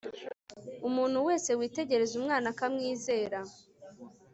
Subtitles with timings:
[0.87, 3.39] umuntu wese witegereza umwana akamwizera